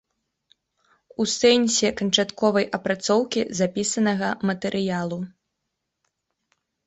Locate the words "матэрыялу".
4.51-5.19